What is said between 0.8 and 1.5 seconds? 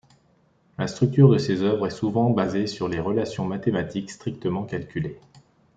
structure de